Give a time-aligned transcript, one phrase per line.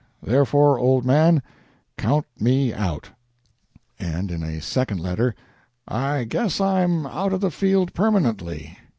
[0.23, 1.43] Therefore, old man,
[1.95, 3.11] count me out."
[3.99, 5.35] And in a second letter:
[5.87, 8.79] "I guess I'm out of the field permanently.